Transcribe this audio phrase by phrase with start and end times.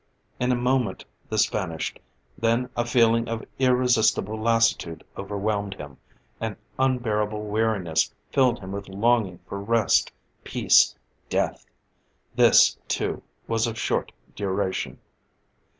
[0.39, 1.99] In a moment this vanished.
[2.35, 5.97] Then a feeling of irresistible lassitude overwhelmed him;
[6.39, 10.11] an unbearable weariness filled him with longing for rest,
[10.43, 10.95] peace
[11.29, 11.67] death.
[12.35, 14.97] This, too, was of short duration.